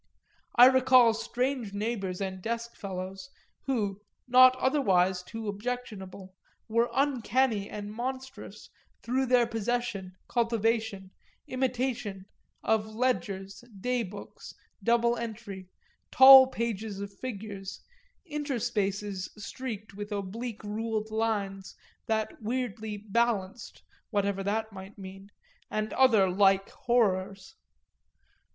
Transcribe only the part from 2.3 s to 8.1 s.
deskfellows who, not otherwise too objectionable, were uncanny and